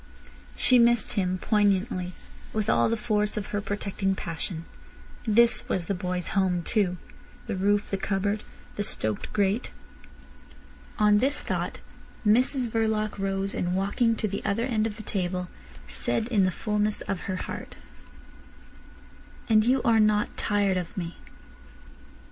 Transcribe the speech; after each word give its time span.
She 0.55 0.79
missed 0.79 1.11
him 1.11 1.37
poignantly, 1.37 2.13
with 2.53 2.71
all 2.71 2.89
the 2.89 2.97
force 2.97 3.37
of 3.37 3.49
her 3.53 3.61
protecting 3.61 4.15
passion. 4.15 4.65
This 5.27 5.69
was 5.69 5.85
the 5.85 5.93
boy's 5.93 6.29
home 6.29 6.63
too—the 6.63 7.55
roof, 7.55 7.91
the 7.91 7.97
cupboard, 7.97 8.41
the 8.77 8.81
stoked 8.81 9.31
grate. 9.31 9.69
On 10.97 11.19
this 11.19 11.39
thought 11.39 11.81
Mrs 12.25 12.67
Verloc 12.67 13.19
rose, 13.19 13.53
and 13.53 13.75
walking 13.75 14.15
to 14.15 14.27
the 14.27 14.43
other 14.43 14.65
end 14.65 14.87
of 14.87 14.97
the 14.97 15.03
table, 15.03 15.49
said 15.87 16.27
in 16.29 16.45
the 16.45 16.49
fulness 16.49 17.01
of 17.01 17.29
her 17.29 17.35
heart: 17.35 17.75
"And 19.47 19.63
you 19.63 19.83
are 19.83 19.99
not 19.99 20.35
tired 20.35 20.77
of 20.77 20.97
me." 20.97 21.17